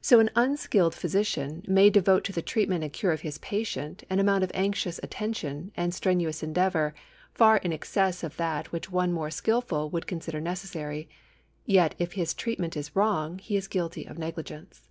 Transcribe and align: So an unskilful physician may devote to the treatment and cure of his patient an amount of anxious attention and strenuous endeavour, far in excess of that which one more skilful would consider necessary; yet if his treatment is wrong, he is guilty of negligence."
So 0.00 0.18
an 0.18 0.28
unskilful 0.34 0.90
physician 0.98 1.62
may 1.68 1.88
devote 1.88 2.24
to 2.24 2.32
the 2.32 2.42
treatment 2.42 2.82
and 2.82 2.92
cure 2.92 3.12
of 3.12 3.20
his 3.20 3.38
patient 3.38 4.02
an 4.10 4.18
amount 4.18 4.42
of 4.42 4.50
anxious 4.54 4.98
attention 5.04 5.70
and 5.76 5.94
strenuous 5.94 6.42
endeavour, 6.42 6.96
far 7.32 7.58
in 7.58 7.72
excess 7.72 8.24
of 8.24 8.36
that 8.38 8.72
which 8.72 8.90
one 8.90 9.12
more 9.12 9.30
skilful 9.30 9.88
would 9.90 10.08
consider 10.08 10.40
necessary; 10.40 11.08
yet 11.64 11.94
if 12.00 12.14
his 12.14 12.34
treatment 12.34 12.76
is 12.76 12.96
wrong, 12.96 13.38
he 13.38 13.54
is 13.56 13.68
guilty 13.68 14.04
of 14.04 14.18
negligence." 14.18 14.88